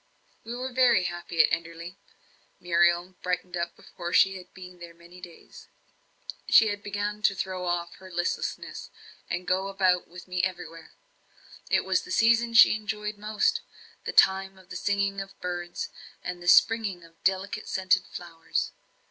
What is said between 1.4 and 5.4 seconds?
at Enderley. Muriel brightened up before she had been there many